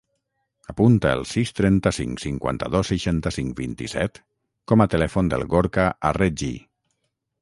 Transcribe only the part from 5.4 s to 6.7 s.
Gorka Arregi.